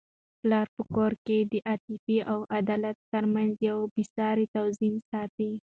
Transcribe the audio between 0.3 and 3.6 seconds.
پلار په کورنی کي د عاطفې او عدالت ترمنځ